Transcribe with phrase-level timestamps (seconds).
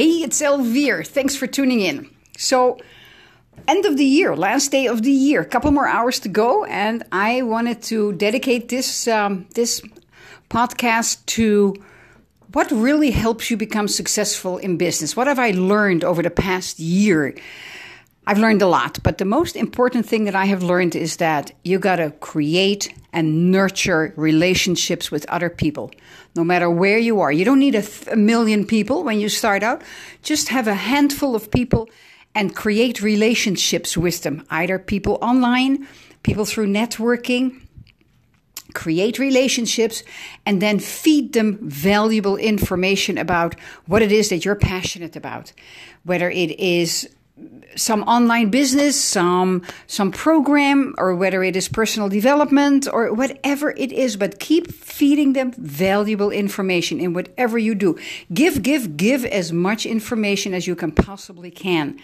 [0.00, 1.06] Hey, it's Elvire.
[1.06, 2.08] Thanks for tuning in.
[2.38, 2.78] So,
[3.68, 6.64] end of the year, last day of the year, a couple more hours to go,
[6.64, 9.82] and I wanted to dedicate this um, this
[10.48, 11.74] podcast to
[12.52, 15.16] what really helps you become successful in business.
[15.16, 17.34] What have I learned over the past year?
[18.26, 21.52] I've learned a lot, but the most important thing that I have learned is that
[21.64, 25.90] you got to create and nurture relationships with other people,
[26.36, 27.32] no matter where you are.
[27.32, 29.82] You don't need a, th- a, million people when you start out.
[30.22, 31.88] Just have a handful of people
[32.34, 35.88] and create relationships with them, either people online,
[36.22, 37.62] people through networking.
[38.72, 40.04] Create relationships
[40.46, 45.52] and then feed them valuable information about what it is that you're passionate about.
[46.04, 47.08] Whether it is
[47.76, 53.92] some online business, some some program, or whether it is personal development or whatever it
[53.92, 57.98] is, but keep feeding them valuable information in whatever you do.
[58.34, 61.98] Give, give, give as much information as you can possibly can.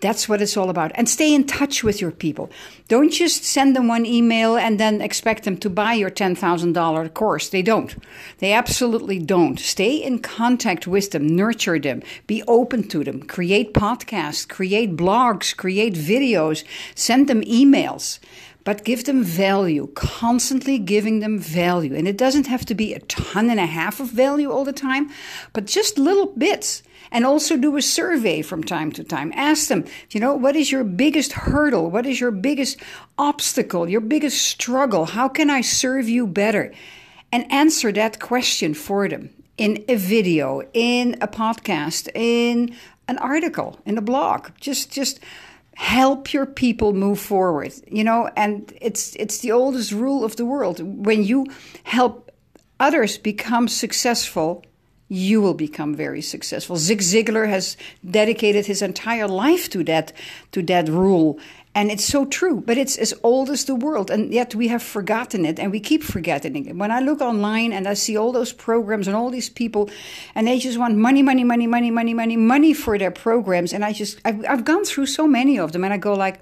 [0.00, 0.90] That's what it's all about.
[0.96, 2.50] And stay in touch with your people.
[2.88, 7.48] Don't just send them one email and then expect them to buy your $10,000 course.
[7.48, 7.94] They don't.
[8.38, 9.60] They absolutely don't.
[9.60, 15.56] Stay in contact with them, nurture them, be open to them, create podcasts, create blogs,
[15.56, 18.18] create videos, send them emails
[18.64, 21.94] but give them value, constantly giving them value.
[21.94, 24.72] And it doesn't have to be a ton and a half of value all the
[24.72, 25.10] time,
[25.52, 29.32] but just little bits and also do a survey from time to time.
[29.34, 31.90] Ask them, you know, what is your biggest hurdle?
[31.90, 32.78] What is your biggest
[33.18, 33.88] obstacle?
[33.88, 35.06] Your biggest struggle?
[35.06, 36.72] How can I serve you better?
[37.30, 42.74] And answer that question for them in a video, in a podcast, in
[43.08, 44.50] an article, in a blog.
[44.60, 45.20] Just, just
[45.74, 47.72] help your people move forward.
[47.90, 50.80] You know, and it's it's the oldest rule of the world.
[50.80, 51.46] When you
[51.84, 52.30] help
[52.80, 54.64] others become successful,
[55.12, 56.76] you will become very successful.
[56.76, 60.12] Zig Ziglar has dedicated his entire life to that
[60.52, 61.38] to that rule.
[61.74, 64.82] And it's so true, but it's as old as the world, and yet we have
[64.82, 66.76] forgotten it, and we keep forgetting it.
[66.76, 69.88] When I look online and I see all those programs and all these people,
[70.34, 73.84] and they just want money, money, money, money, money, money, money for their programs, and
[73.84, 76.40] I just I've, I've gone through so many of them, and I go like,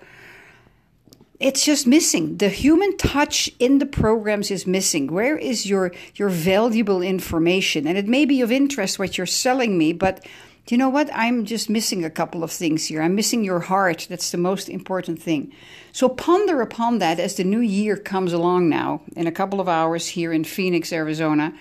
[1.41, 2.37] it's just missing.
[2.37, 5.11] The human touch in the programs is missing.
[5.11, 7.87] Where is your your valuable information?
[7.87, 10.25] And it may be of interest what you're selling me, but
[10.69, 11.11] you know what?
[11.13, 13.03] I'm just missing a couple of things here.
[13.03, 14.07] I'm missing your heart.
[14.09, 15.53] That's the most important thing.
[15.93, 19.69] So ponder upon that as the new year comes along now in a couple of
[19.69, 21.53] hours here in Phoenix, Arizona.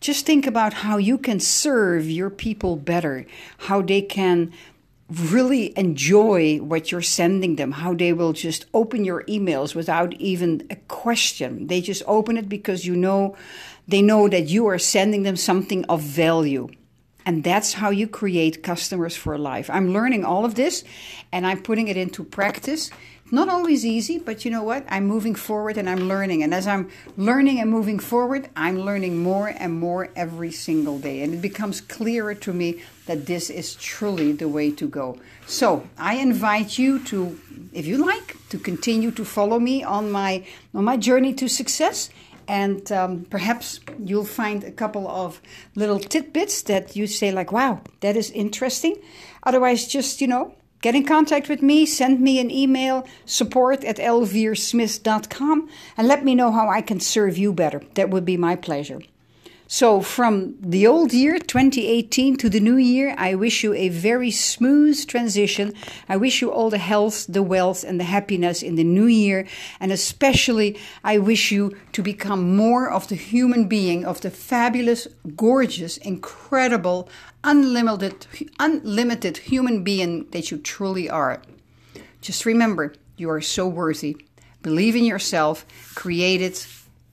[0.00, 3.26] Just think about how you can serve your people better,
[3.58, 4.52] how they can
[5.08, 10.66] really enjoy what you're sending them, how they will just open your emails without even
[10.68, 11.68] a question.
[11.68, 13.36] They just open it because you know
[13.86, 16.68] they know that you are sending them something of value.
[17.24, 19.68] And that's how you create customers for life.
[19.70, 20.84] I'm learning all of this
[21.32, 22.90] and I'm putting it into practice
[23.30, 24.84] not always easy, but you know what?
[24.88, 26.42] I'm moving forward and I'm learning.
[26.42, 31.22] And as I'm learning and moving forward, I'm learning more and more every single day.
[31.22, 35.18] And it becomes clearer to me that this is truly the way to go.
[35.46, 37.38] So I invite you to,
[37.72, 40.44] if you like, to continue to follow me on my
[40.74, 42.10] on my journey to success.
[42.48, 45.40] And um, perhaps you'll find a couple of
[45.74, 48.96] little tidbits that you say, like, wow, that is interesting.
[49.42, 53.96] Otherwise, just, you know, Get in contact with me, send me an email, support at
[53.96, 57.82] elviresmith.com, and let me know how I can serve you better.
[57.94, 59.00] That would be my pleasure.
[59.68, 64.30] So, from the old year 2018 to the new year, I wish you a very
[64.30, 65.74] smooth transition.
[66.08, 69.44] I wish you all the health, the wealth, and the happiness in the new year.
[69.80, 75.08] And especially, I wish you to become more of the human being, of the fabulous,
[75.34, 77.08] gorgeous, incredible,
[77.42, 78.24] unlimited,
[78.60, 81.42] unlimited human being that you truly are.
[82.20, 84.16] Just remember, you are so worthy.
[84.62, 85.66] Believe in yourself,
[85.96, 86.54] create it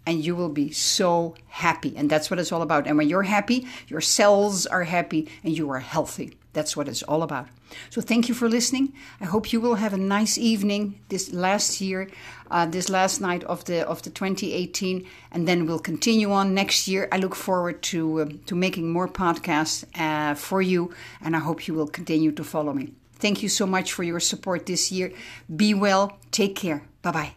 [0.06, 1.96] and you will be so happy.
[1.96, 2.88] And that's what it's all about.
[2.88, 6.38] And when you're happy, your cells are happy and you are healthy.
[6.54, 7.48] That's what it's all about.
[7.90, 8.94] So thank you for listening.
[9.20, 12.10] I hope you will have a nice evening this last year,
[12.52, 16.88] uh, this last night of the of the 2018, and then we'll continue on next
[16.88, 17.08] year.
[17.12, 21.68] I look forward to uh, to making more podcasts uh, for you, and I hope
[21.68, 22.94] you will continue to follow me.
[23.16, 25.12] Thank you so much for your support this year.
[25.56, 26.18] Be well.
[26.32, 26.84] Take care.
[27.02, 27.34] Bye bye.